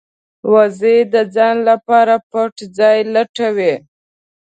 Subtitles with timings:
[0.51, 3.73] وزې د ځان لپاره پټ ځای لټوي